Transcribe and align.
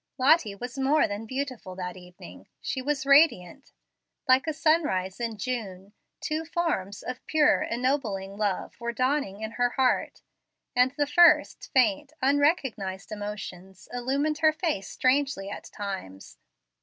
Lottie 0.17 0.55
was 0.55 0.79
more 0.79 1.07
than 1.07 1.27
beautiful 1.27 1.75
that 1.75 1.95
evening. 1.95 2.47
She 2.59 2.81
was 2.81 3.05
radiant. 3.05 3.71
Like 4.27 4.47
a 4.47 4.51
sunrise 4.51 5.19
in 5.19 5.37
June, 5.37 5.93
two 6.21 6.43
forms 6.43 7.03
of 7.03 7.23
pure, 7.27 7.61
ennobling 7.61 8.35
love 8.35 8.73
were 8.81 8.93
dawning 8.93 9.41
in 9.41 9.51
her 9.51 9.69
heart; 9.69 10.23
and 10.75 10.89
the 10.97 11.05
first, 11.05 11.69
faint, 11.75 12.13
unrecognized 12.19 13.11
emotions 13.11 13.87
illumined 13.93 14.39
her 14.39 14.51
face 14.53 14.89
strangely 14.89 15.51
at 15.51 15.65
times. 15.71 16.39